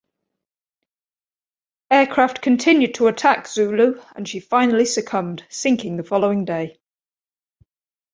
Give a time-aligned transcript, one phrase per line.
[1.91, 6.79] Aircraft continued to attack "Zulu" and she finally succumbed, sinking the following day.